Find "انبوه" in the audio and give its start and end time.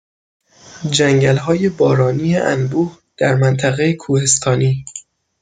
2.37-2.99